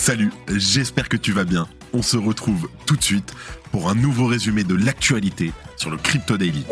[0.00, 1.68] Salut, j'espère que tu vas bien.
[1.92, 3.34] On se retrouve tout de suite
[3.70, 6.64] pour un nouveau résumé de l'actualité sur le Crypto Daily.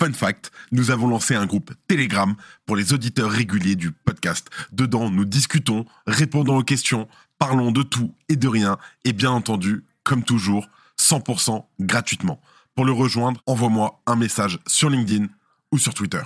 [0.00, 4.50] Fun fact, nous avons lancé un groupe Telegram pour les auditeurs réguliers du podcast.
[4.70, 7.08] Dedans, nous discutons, répondons aux questions,
[7.40, 12.40] parlons de tout et de rien, et bien entendu, comme toujours, 100% gratuitement.
[12.76, 15.26] Pour le rejoindre, envoie-moi un message sur LinkedIn
[15.72, 16.22] ou sur Twitter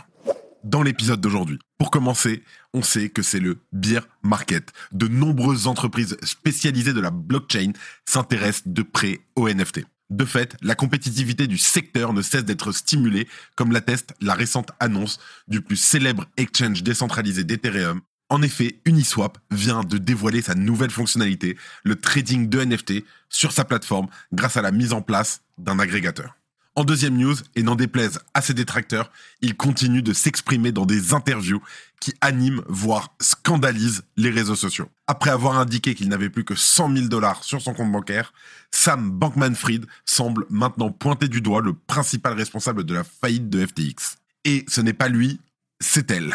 [0.64, 1.58] dans l'épisode d'aujourd'hui.
[1.78, 2.42] Pour commencer,
[2.74, 4.72] on sait que c'est le beer market.
[4.92, 7.72] De nombreuses entreprises spécialisées de la blockchain
[8.04, 9.84] s'intéressent de près aux NFT.
[10.10, 15.18] De fait, la compétitivité du secteur ne cesse d'être stimulée, comme l'atteste la récente annonce
[15.48, 18.00] du plus célèbre exchange décentralisé d'Ethereum.
[18.30, 23.64] En effet, Uniswap vient de dévoiler sa nouvelle fonctionnalité, le trading de NFT, sur sa
[23.64, 26.34] plateforme grâce à la mise en place d'un agrégateur.
[26.78, 31.12] En deuxième news, et n'en déplaise à ses détracteurs, il continue de s'exprimer dans des
[31.12, 31.60] interviews
[32.00, 34.88] qui animent, voire scandalisent les réseaux sociaux.
[35.08, 38.32] Après avoir indiqué qu'il n'avait plus que 100 000 dollars sur son compte bancaire,
[38.70, 44.18] Sam Bankman-Fried semble maintenant pointer du doigt le principal responsable de la faillite de FTX.
[44.44, 45.40] Et ce n'est pas lui,
[45.80, 46.32] c'est elle.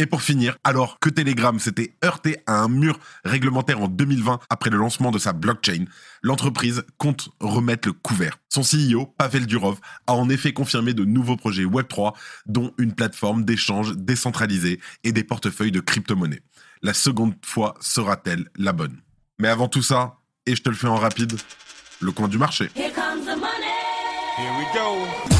[0.00, 4.70] Et pour finir, alors que Telegram s'était heurté à un mur réglementaire en 2020 après
[4.70, 5.86] le lancement de sa blockchain,
[6.22, 8.38] l'entreprise compte remettre le couvert.
[8.48, 12.14] Son CEO, Pavel Durov, a en effet confirmé de nouveaux projets Web3,
[12.46, 16.42] dont une plateforme d'échange décentralisée et des portefeuilles de crypto-monnaies.
[16.80, 18.98] La seconde fois sera-t-elle la bonne?
[19.40, 20.14] Mais avant tout ça,
[20.46, 21.36] et je te le fais en rapide,
[22.00, 22.70] le coin du marché.
[22.76, 23.66] Here comes the money.
[24.38, 25.37] Here we go.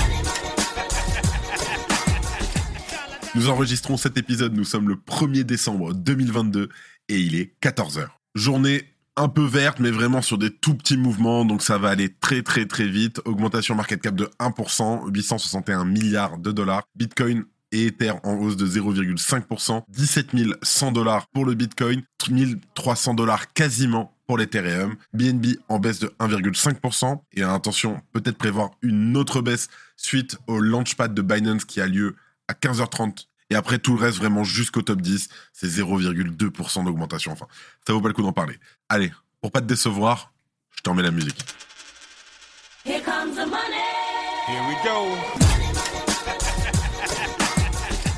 [3.38, 6.70] Nous enregistrons cet épisode, nous sommes le 1er décembre 2022
[7.08, 8.08] et il est 14h.
[8.34, 8.82] Journée
[9.14, 12.42] un peu verte, mais vraiment sur des tout petits mouvements, donc ça va aller très
[12.42, 13.20] très très vite.
[13.26, 16.82] Augmentation market cap de 1%, 861 milliards de dollars.
[16.96, 20.30] Bitcoin et Ether en hausse de 0,5%, 17
[20.60, 27.20] 100 dollars pour le Bitcoin, 1300 dollars quasiment pour l'Ethereum, BNB en baisse de 1,5%,
[27.34, 32.16] et attention, peut-être prévoir une autre baisse suite au launchpad de Binance qui a lieu
[32.48, 37.32] à 15h30 et après tout le reste vraiment jusqu'au top 10, c'est 0,2% d'augmentation.
[37.32, 37.46] Enfin,
[37.86, 38.56] ça vaut pas le coup d'en parler.
[38.88, 40.32] Allez, pour pas te décevoir,
[40.76, 41.38] je t'en mets la musique.
[42.84, 43.84] Here comes the money.
[44.46, 45.16] Here we go.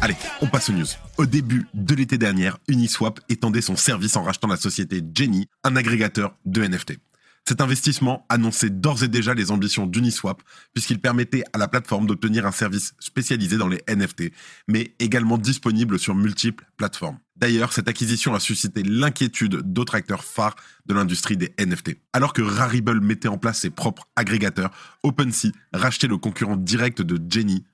[0.03, 0.87] Allez, on passe aux news.
[1.19, 5.77] Au début de l'été dernier, Uniswap étendait son service en rachetant la société Jenny, un
[5.77, 6.99] agrégateur de NFT.
[7.51, 10.41] Cet investissement annonçait d'ores et déjà les ambitions d'Uniswap,
[10.73, 14.31] puisqu'il permettait à la plateforme d'obtenir un service spécialisé dans les NFT,
[14.69, 17.19] mais également disponible sur multiples plateformes.
[17.35, 20.55] D'ailleurs, cette acquisition a suscité l'inquiétude d'autres acteurs phares
[20.87, 21.97] de l'industrie des NFT.
[22.13, 24.71] Alors que Rarible mettait en place ses propres agrégateurs,
[25.03, 27.65] OpenSea rachetait le concurrent direct de Jenny,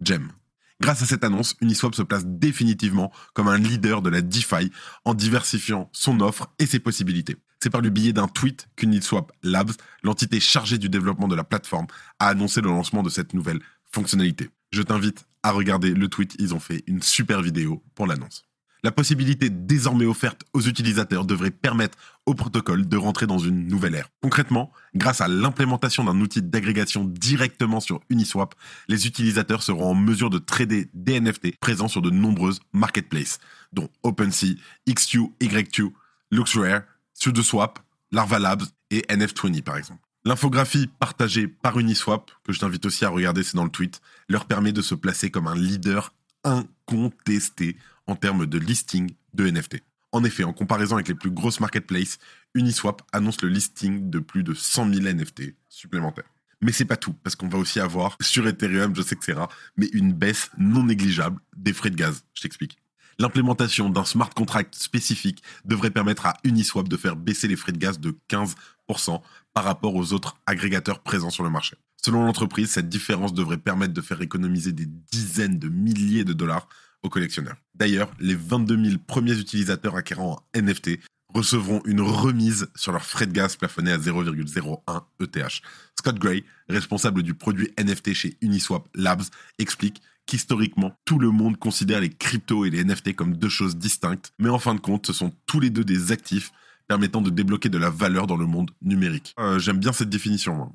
[0.00, 0.32] Gem.
[0.80, 4.70] Grâce à cette annonce, Uniswap se place définitivement comme un leader de la DeFi
[5.04, 7.36] en diversifiant son offre et ses possibilités.
[7.60, 11.86] C'est par le biais d'un tweet qu'Uniswap Labs, l'entité chargée du développement de la plateforme,
[12.18, 13.60] a annoncé le lancement de cette nouvelle
[13.90, 14.50] fonctionnalité.
[14.70, 18.44] Je t'invite à regarder le tweet, ils ont fait une super vidéo pour l'annonce.
[18.84, 23.96] La possibilité désormais offerte aux utilisateurs devrait permettre au protocole de rentrer dans une nouvelle
[23.96, 24.08] ère.
[24.22, 28.54] Concrètement, grâce à l'implémentation d'un outil d'agrégation directement sur Uniswap,
[28.86, 33.40] les utilisateurs seront en mesure de trader des NFT présents sur de nombreuses marketplaces,
[33.72, 34.54] dont OpenSea,
[34.88, 35.92] XQ, YQ,
[36.30, 36.82] LuxRare,
[37.18, 37.80] SudoSwap,
[38.12, 40.00] Larva Labs et NF20 par exemple.
[40.24, 44.46] L'infographie partagée par Uniswap, que je t'invite aussi à regarder, c'est dans le tweet, leur
[44.46, 46.12] permet de se placer comme un leader
[46.44, 47.76] incontesté
[48.06, 49.82] en termes de listing de NFT.
[50.12, 52.18] En effet, en comparaison avec les plus grosses marketplaces,
[52.54, 56.30] Uniswap annonce le listing de plus de 100 000 NFT supplémentaires.
[56.60, 59.32] Mais c'est pas tout, parce qu'on va aussi avoir sur Ethereum, je sais que c'est
[59.32, 62.24] rare, mais une baisse non négligeable des frais de gaz.
[62.34, 62.78] Je t'explique.
[63.20, 67.78] L'implémentation d'un smart contract spécifique devrait permettre à Uniswap de faire baisser les frais de
[67.78, 69.20] gaz de 15%
[69.52, 71.76] par rapport aux autres agrégateurs présents sur le marché.
[72.00, 76.68] Selon l'entreprise, cette différence devrait permettre de faire économiser des dizaines de milliers de dollars
[77.02, 77.56] aux collectionneurs.
[77.74, 81.00] D'ailleurs, les 22 000 premiers utilisateurs acquérant un NFT
[81.34, 85.62] recevront une remise sur leurs frais de gaz plafonnés à 0,01 ETH.
[85.98, 89.24] Scott Gray, responsable du produit NFT chez Uniswap Labs,
[89.58, 94.32] explique qu'historiquement, tout le monde considère les cryptos et les NFT comme deux choses distinctes,
[94.38, 96.52] mais en fin de compte, ce sont tous les deux des actifs
[96.86, 99.34] permettant de débloquer de la valeur dans le monde numérique.
[99.40, 100.72] Euh, J'aime bien cette définition, moi.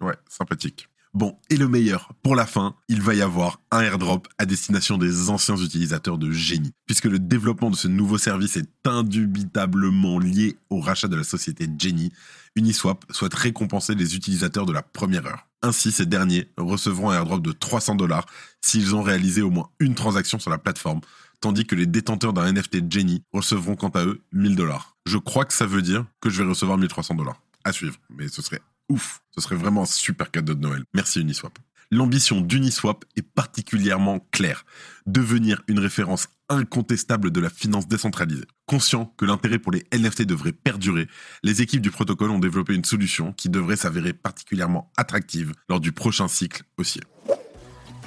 [0.00, 0.88] Ouais, sympathique.
[1.14, 4.98] Bon, et le meilleur, pour la fin, il va y avoir un airdrop à destination
[4.98, 10.58] des anciens utilisateurs de Genie, puisque le développement de ce nouveau service est indubitablement lié
[10.68, 12.12] au rachat de la société Genie.
[12.54, 15.46] Uniswap souhaite récompenser les utilisateurs de la première heure.
[15.66, 18.26] Ainsi, ces derniers recevront un airdrop de 300 dollars
[18.60, 21.00] s'ils ont réalisé au moins une transaction sur la plateforme,
[21.40, 24.96] tandis que les détenteurs d'un NFT Genie recevront quant à eux 1000 dollars.
[25.06, 27.42] Je crois que ça veut dire que je vais recevoir 1300 dollars.
[27.64, 29.22] À suivre, mais ce serait ouf.
[29.34, 30.84] Ce serait vraiment un super cadeau de Noël.
[30.94, 31.58] Merci Uniswap.
[31.90, 34.64] L'ambition d'Uniswap est particulièrement claire.
[35.06, 38.44] Devenir une référence incontestable de la finance décentralisée.
[38.66, 41.08] Conscient que l'intérêt pour les NFT devrait perdurer,
[41.42, 45.92] les équipes du protocole ont développé une solution qui devrait s'avérer particulièrement attractive lors du
[45.92, 47.02] prochain cycle haussier.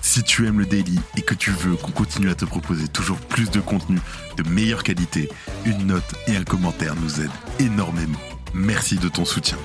[0.02, 3.20] Si tu aimes le daily et que tu veux qu'on continue à te proposer toujours
[3.20, 4.00] plus de contenu
[4.38, 5.30] de meilleure qualité,
[5.66, 8.20] une note et un commentaire nous aident énormément.
[8.54, 9.58] Merci de ton soutien.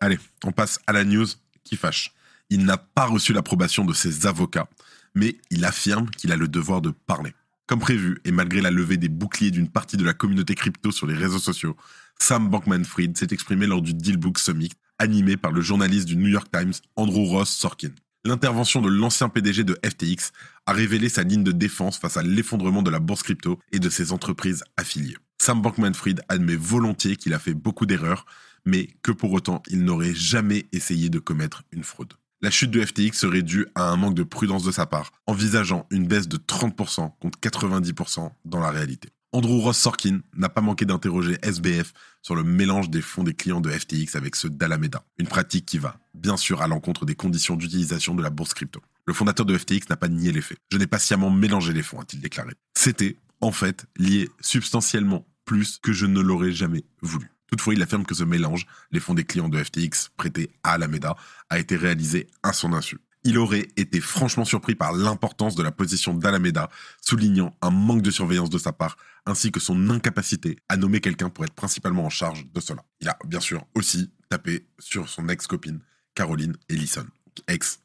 [0.00, 1.26] Allez, on passe à la news
[1.64, 2.12] qui fâche.
[2.50, 4.68] Il n'a pas reçu l'approbation de ses avocats,
[5.14, 7.32] mais il affirme qu'il a le devoir de parler.
[7.66, 11.06] Comme prévu, et malgré la levée des boucliers d'une partie de la communauté crypto sur
[11.06, 11.76] les réseaux sociaux,
[12.18, 16.48] Sam Bankman-Fried s'est exprimé lors du Dealbook Summit, animé par le journaliste du New York
[16.52, 17.90] Times, Andrew Ross Sorkin.
[18.24, 20.30] L'intervention de l'ancien PDG de FTX
[20.66, 23.90] a révélé sa ligne de défense face à l'effondrement de la bourse crypto et de
[23.90, 25.16] ses entreprises affiliées.
[25.38, 28.26] Sam Bankman-Fried admet volontiers qu'il a fait beaucoup d'erreurs,
[28.64, 32.14] mais que pour autant il n'aurait jamais essayé de commettre une fraude.
[32.44, 35.86] La chute de FTX serait due à un manque de prudence de sa part, envisageant
[35.92, 39.10] une baisse de 30% contre 90% dans la réalité.
[39.32, 43.60] Andrew Ross Sorkin n'a pas manqué d'interroger SBF sur le mélange des fonds des clients
[43.60, 47.54] de FTX avec ceux d'Alameda, une pratique qui va, bien sûr, à l'encontre des conditions
[47.54, 48.80] d'utilisation de la bourse crypto.
[49.06, 50.58] Le fondateur de FTX n'a pas nié les faits.
[50.72, 52.54] Je n'ai pas sciemment mélangé les fonds, a-t-il déclaré.
[52.76, 57.30] C'était, en fait, lié substantiellement plus que je ne l'aurais jamais voulu.
[57.52, 61.16] Toutefois, il affirme que ce mélange, les fonds des clients de FTX prêtés à Alameda,
[61.50, 62.96] a été réalisé à son insu.
[63.24, 66.70] Il aurait été franchement surpris par l'importance de la position d'Alameda,
[67.02, 68.96] soulignant un manque de surveillance de sa part,
[69.26, 72.84] ainsi que son incapacité à nommer quelqu'un pour être principalement en charge de cela.
[73.02, 75.80] Il a bien sûr aussi tapé sur son ex-copine,
[76.14, 77.06] Caroline Ellison,
[77.48, 77.81] ex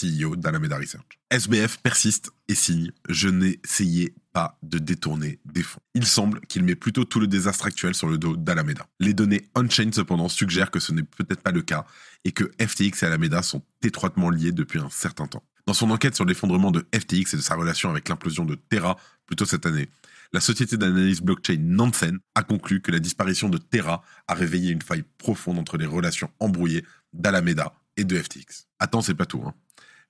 [0.00, 1.18] CEO d'Alameda Research.
[1.30, 5.80] SBF persiste et signe Je n'essayais pas de détourner des fonds.
[5.94, 8.86] Il semble qu'il met plutôt tout le désastre actuel sur le dos d'Alameda.
[9.00, 11.86] Les données on-chain cependant suggèrent que ce n'est peut-être pas le cas
[12.24, 15.42] et que FTX et Alameda sont étroitement liés depuis un certain temps.
[15.66, 18.96] Dans son enquête sur l'effondrement de FTX et de sa relation avec l'implosion de Terra
[19.26, 19.88] plus tôt cette année,
[20.32, 24.82] la société d'analyse blockchain Nansen a conclu que la disparition de Terra a réveillé une
[24.82, 28.66] faille profonde entre les relations embrouillées d'Alameda et de FTX.
[28.78, 29.42] Attends, c'est pas tout.
[29.44, 29.54] Hein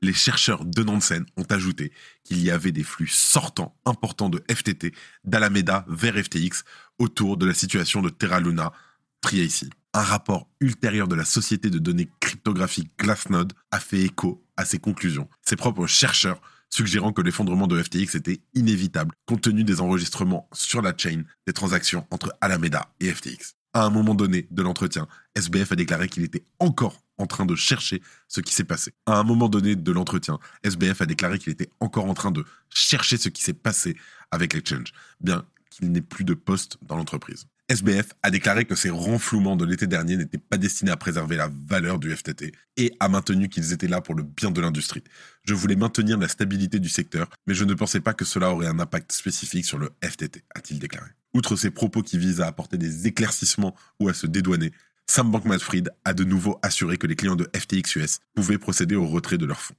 [0.03, 1.93] les chercheurs de Nansen ont ajouté
[2.25, 4.93] qu'il y avait des flux sortants importants de FTT
[5.25, 6.65] d'Alameda vers FTX
[6.99, 8.73] autour de la situation de Terra Luna
[9.21, 9.71] Triacy.
[9.95, 14.79] Un rapport ultérieur de la société de données cryptographiques Glassnode a fait écho à ces
[14.79, 15.29] conclusions.
[15.43, 20.83] Ses propres chercheurs suggérant que l'effondrement de FTX était inévitable compte tenu des enregistrements sur
[20.83, 23.55] la chain des transactions entre Alameda et FTX.
[23.73, 27.55] À un moment donné de l'entretien, SBF a déclaré qu'il était encore en train de
[27.55, 28.93] chercher ce qui s'est passé.
[29.07, 32.45] À un moment donné de l'entretien, SBF a déclaré qu'il était encore en train de
[32.69, 33.97] chercher ce qui s'est passé
[34.31, 37.47] avec l'exchange, bien qu'il n'ait plus de poste dans l'entreprise.
[37.69, 41.51] SBF a déclaré que ces renflouements de l'été dernier n'étaient pas destinés à préserver la
[41.69, 45.03] valeur du FTT et a maintenu qu'ils étaient là pour le bien de l'industrie.
[45.43, 48.69] Je voulais maintenir la stabilité du secteur, mais je ne pensais pas que cela aurait
[48.69, 51.11] un impact spécifique sur le FTT, a-t-il déclaré.
[51.35, 54.71] Outre ces propos qui visent à apporter des éclaircissements ou à se dédouaner,
[55.07, 59.07] Sam Bankman-Fried a de nouveau assuré que les clients de FTX US pouvaient procéder au
[59.07, 59.77] retrait de leurs fonds.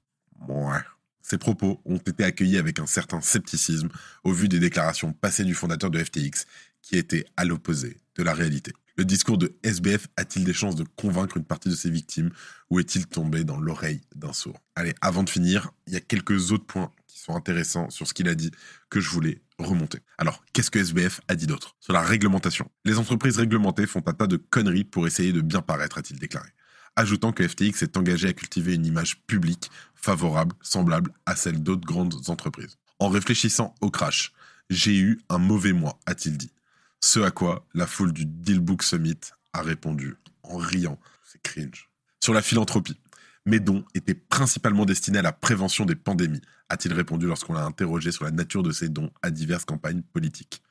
[0.48, 0.79] Ouais.
[1.22, 3.89] Ces propos ont été accueillis avec un certain scepticisme
[4.24, 6.46] au vu des déclarations passées du fondateur de FTX
[6.81, 8.72] qui était à l'opposé de la réalité.
[8.96, 12.31] Le discours de SBF a-t-il des chances de convaincre une partie de ses victimes
[12.69, 14.60] ou est-il tombé dans l'oreille d'un sourd?
[14.75, 18.14] Allez, avant de finir, il y a quelques autres points qui sont intéressants sur ce
[18.14, 18.52] qu'il a dit
[18.90, 20.00] que je voulais remonter.
[20.18, 22.70] Alors, qu'est-ce que SBF a dit d'autre Sur la réglementation?
[22.86, 26.50] Les entreprises réglementées font un tas de conneries pour essayer de bien paraître, a-t-il déclaré.
[26.96, 31.86] Ajoutant que FTX est engagé à cultiver une image publique favorable, semblable à celle d'autres
[31.86, 32.78] grandes entreprises.
[33.00, 34.34] En réfléchissant au crash,
[34.70, 36.52] j'ai eu un mauvais mois, a-t-il dit.
[37.00, 39.20] Ce à quoi la foule du Dealbook Summit
[39.54, 41.00] a répondu en riant.
[41.24, 41.90] C'est cringe.
[42.22, 43.00] Sur la philanthropie.
[43.48, 48.12] Mes dons étaient principalement destinés à la prévention des pandémies, a-t-il répondu lorsqu'on l'a interrogé
[48.12, 50.62] sur la nature de ses dons à diverses campagnes politiques.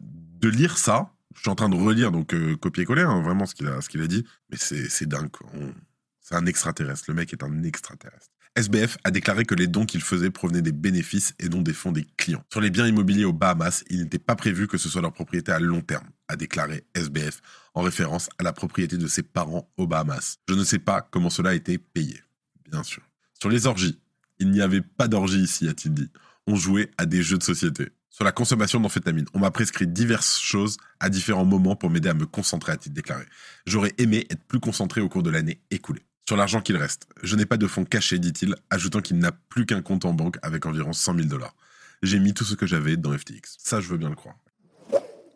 [0.00, 3.54] de lire ça, je suis en train de relire, donc euh, copier-coller, hein, vraiment ce
[3.54, 5.30] qu'il a, a dit, mais c'est dingue.
[6.20, 8.28] C'est un extraterrestre, le mec est un extraterrestre.
[8.60, 11.92] SBF a déclaré que les dons qu'il faisait provenaient des bénéfices et non des fonds
[11.92, 12.44] des clients.
[12.52, 15.50] Sur les biens immobiliers aux Bahamas, il n'était pas prévu que ce soit leur propriété
[15.50, 17.40] à long terme, a déclaré SBF
[17.72, 20.36] en référence à la propriété de ses parents aux Bahamas.
[20.46, 22.22] Je ne sais pas comment cela a été payé
[22.70, 23.02] Bien sûr.
[23.40, 23.98] Sur les orgies,
[24.38, 26.10] il n'y avait pas d'orgie ici, a-t-il dit.
[26.46, 27.88] On jouait à des jeux de société.
[28.10, 32.14] Sur la consommation d'amphétamine, on m'a prescrit diverses choses à différents moments pour m'aider à
[32.14, 33.24] me concentrer, a-t-il déclaré.
[33.64, 36.04] J'aurais aimé être plus concentré au cours de l'année écoulée.
[36.30, 39.66] Sur l'argent qu'il reste, je n'ai pas de fonds cachés, dit-il, ajoutant qu'il n'a plus
[39.66, 41.56] qu'un compte en banque avec environ 100 000 dollars.
[42.04, 43.56] J'ai mis tout ce que j'avais dans FTX.
[43.58, 44.36] Ça, je veux bien le croire.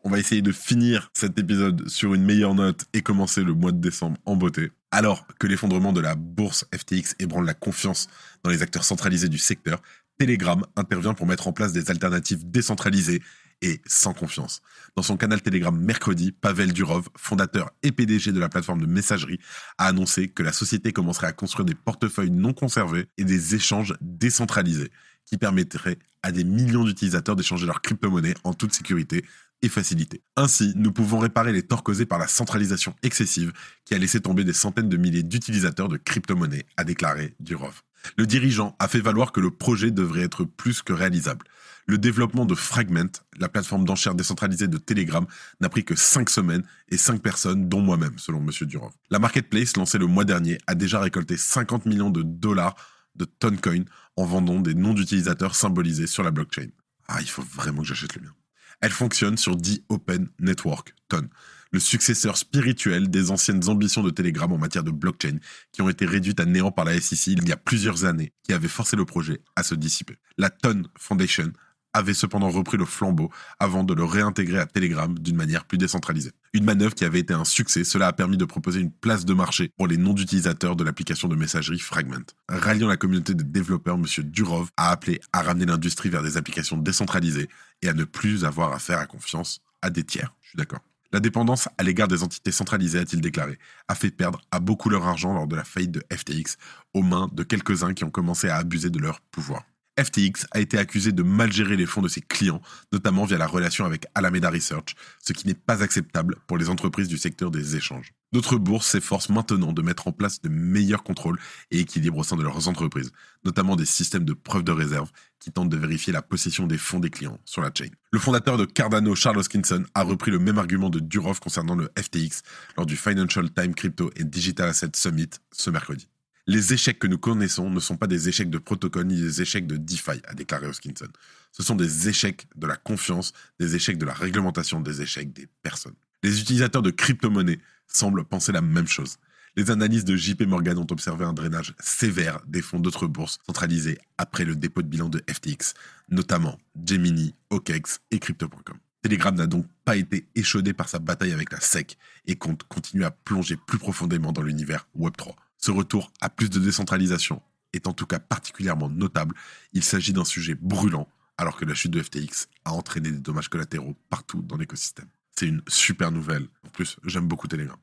[0.04, 3.72] On va essayer de finir cet épisode sur une meilleure note et commencer le mois
[3.72, 4.70] de décembre en beauté.
[4.92, 8.06] Alors que l'effondrement de la bourse FTX ébranle la confiance
[8.44, 9.82] dans les acteurs centralisés du secteur,
[10.16, 13.20] Telegram intervient pour mettre en place des alternatives décentralisées
[13.62, 14.62] et sans confiance.
[14.96, 19.40] Dans son canal Telegram mercredi, Pavel Durov, fondateur et PDG de la plateforme de messagerie,
[19.78, 23.94] a annoncé que la société commencerait à construire des portefeuilles non conservés et des échanges
[24.00, 24.90] décentralisés
[25.24, 29.24] qui permettraient à des millions d'utilisateurs d'échanger leurs crypto-monnaies en toute sécurité
[29.62, 30.22] et facilité.
[30.36, 33.52] Ainsi, nous pouvons réparer les torts causés par la centralisation excessive
[33.84, 37.82] qui a laissé tomber des centaines de milliers d'utilisateurs de crypto-monnaies, a déclaré Durov.
[38.18, 41.46] Le dirigeant a fait valoir que le projet devrait être plus que réalisable.
[41.86, 45.26] Le développement de Fragment, la plateforme d'enchères décentralisée de Telegram,
[45.60, 48.50] n'a pris que 5 semaines et 5 personnes, dont moi-même, selon M.
[48.66, 48.92] Durov.
[49.10, 52.74] La marketplace, lancée le mois dernier, a déjà récolté 50 millions de dollars
[53.16, 53.84] de Toncoin
[54.16, 56.68] en vendant des noms d'utilisateurs symbolisés sur la blockchain.
[57.06, 58.34] Ah, il faut vraiment que j'achète le mien.
[58.80, 61.28] Elle fonctionne sur The Open Network, TON,
[61.70, 65.38] le successeur spirituel des anciennes ambitions de Telegram en matière de blockchain,
[65.72, 68.52] qui ont été réduites à néant par la SEC il y a plusieurs années, qui
[68.52, 70.16] avait forcé le projet à se dissiper.
[70.38, 71.52] La TON Foundation
[71.94, 76.32] avait cependant repris le flambeau avant de le réintégrer à Telegram d'une manière plus décentralisée.
[76.52, 79.32] Une manœuvre qui avait été un succès, cela a permis de proposer une place de
[79.32, 82.26] marché pour les noms d'utilisateurs de l'application de messagerie Fragment.
[82.48, 84.04] Ralliant la communauté des développeurs, M.
[84.24, 87.48] Durov a appelé à ramener l'industrie vers des applications décentralisées
[87.82, 90.34] et à ne plus avoir affaire à confiance à des tiers.
[90.42, 90.80] Je suis d'accord.
[91.14, 95.06] La dépendance à l'égard des entités centralisées, a-t-il déclaré, a fait perdre à beaucoup leur
[95.06, 96.56] argent lors de la faillite de FTX
[96.92, 99.62] aux mains de quelques-uns qui ont commencé à abuser de leur pouvoir.
[99.98, 102.60] FTX a été accusé de mal gérer les fonds de ses clients,
[102.92, 107.08] notamment via la relation avec Alameda Research, ce qui n'est pas acceptable pour les entreprises
[107.08, 108.12] du secteur des échanges.
[108.32, 111.38] D'autres bourses s'efforcent maintenant de mettre en place de meilleurs contrôles
[111.70, 113.12] et équilibres au sein de leurs entreprises,
[113.44, 116.98] notamment des systèmes de preuve de réserve qui tentent de vérifier la possession des fonds
[116.98, 117.86] des clients sur la chain.
[118.12, 121.88] Le fondateur de Cardano, Charles Hoskinson, a repris le même argument de Durov concernant le
[121.96, 122.42] FTX
[122.76, 126.08] lors du Financial Times Crypto et Digital Asset Summit ce mercredi.
[126.46, 129.66] Les échecs que nous connaissons ne sont pas des échecs de protocole ni des échecs
[129.66, 131.08] de DeFi, a déclaré Hoskinson.
[131.52, 135.48] Ce sont des échecs de la confiance, des échecs de la réglementation, des échecs des
[135.62, 135.94] personnes.
[136.22, 139.16] Les utilisateurs de crypto-monnaies semblent penser la même chose.
[139.56, 143.98] Les analyses de JP Morgan ont observé un drainage sévère des fonds d'autres bourses centralisées
[144.18, 145.72] après le dépôt de bilan de FTX,
[146.10, 148.76] notamment Gemini, OKEx et Crypto.com.
[149.00, 151.96] Telegram n'a donc pas été échaudé par sa bataille avec la SEC
[152.26, 155.34] et compte continuer à plonger plus profondément dans l'univers Web3.
[155.64, 157.40] Ce retour à plus de décentralisation
[157.72, 159.34] est en tout cas particulièrement notable.
[159.72, 163.48] Il s'agit d'un sujet brûlant, alors que la chute de FTX a entraîné des dommages
[163.48, 165.08] collatéraux partout dans l'écosystème.
[165.34, 166.48] C'est une super nouvelle.
[166.66, 167.78] En plus, j'aime beaucoup Telegram.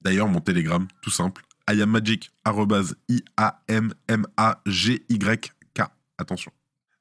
[0.00, 2.30] D'ailleurs, mon Telegram, tout simple, iammagic.
[6.16, 6.52] Attention.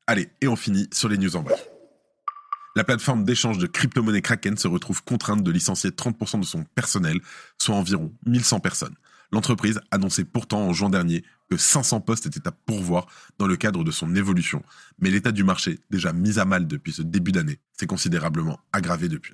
[0.07, 1.65] Allez, et on finit sur les news en bref.
[2.75, 7.22] La plateforme d'échange de crypto-monnaie Kraken se retrouve contrainte de licencier 30% de son personnel,
[7.57, 8.96] soit environ 1100 personnes.
[9.31, 13.07] L'entreprise annonçait pourtant en juin dernier que 500 postes étaient à pourvoir
[13.38, 14.63] dans le cadre de son évolution,
[15.00, 19.10] mais l'état du marché, déjà mis à mal depuis ce début d'année, s'est considérablement aggravé
[19.10, 19.34] depuis.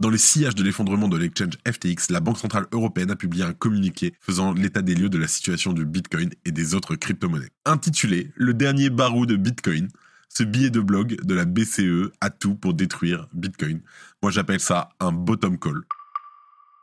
[0.00, 3.52] Dans le sillage de l'effondrement de l'exchange FTX, la Banque Centrale Européenne a publié un
[3.52, 7.50] communiqué faisant l'état des lieux de la situation du Bitcoin et des autres crypto-monnaies.
[7.66, 9.88] Intitulé Le dernier barou de Bitcoin,
[10.30, 13.82] ce billet de blog de la BCE a tout pour détruire Bitcoin.
[14.22, 15.82] Moi j'appelle ça un bottom call.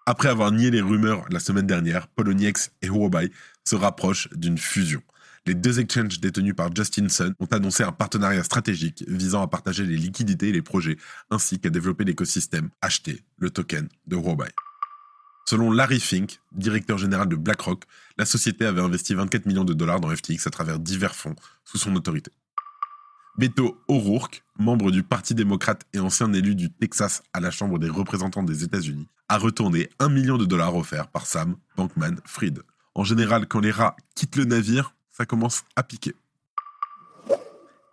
[0.10, 3.30] Après avoir nié les rumeurs la semaine dernière, Poloniex et Huobai
[3.66, 5.02] se rapprochent d'une fusion.
[5.46, 9.86] Les deux exchanges détenus par Justin Sun ont annoncé un partenariat stratégique visant à partager
[9.86, 10.96] les liquidités et les projets,
[11.30, 14.48] ainsi qu'à développer l'écosystème acheter le token de Huobai.
[15.46, 17.84] Selon Larry Fink, directeur général de BlackRock,
[18.18, 21.36] la société avait investi 24 millions de dollars dans FTX à travers divers fonds
[21.66, 22.32] sous son autorité.
[23.38, 27.88] Beto O'Rourke, membre du Parti démocrate et ancien élu du Texas à la Chambre des
[27.88, 32.64] représentants des États-Unis, a retourné un million de dollars offerts par Sam Bankman-Fried.
[32.96, 36.16] En général, quand les rats quittent le navire, ça commence à piquer.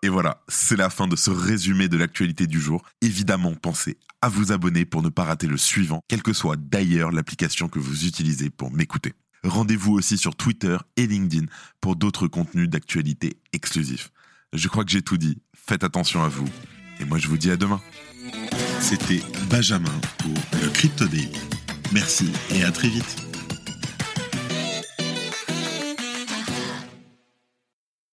[0.02, 2.82] Et voilà, c'est la fin de ce résumé de l'actualité du jour.
[3.02, 7.12] Évidemment, pensez à vous abonner pour ne pas rater le suivant, quelle que soit d'ailleurs
[7.12, 9.12] l'application que vous utilisez pour m'écouter.
[9.42, 11.44] Rendez-vous aussi sur Twitter et LinkedIn
[11.82, 14.10] pour d'autres contenus d'actualité exclusifs.
[14.54, 15.42] Je crois que j'ai tout dit.
[15.52, 16.48] Faites attention à vous.
[17.00, 17.80] Et moi, je vous dis à demain.
[18.80, 19.20] C'était
[19.50, 21.32] Benjamin pour le Crypto Daily.
[21.92, 23.33] Merci et à très vite.